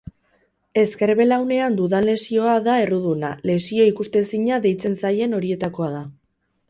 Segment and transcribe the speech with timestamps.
[0.83, 6.03] Ezker belaunean dudan lesioa da erruduna, lesio ikustezina deitzen zaien horietakoa da.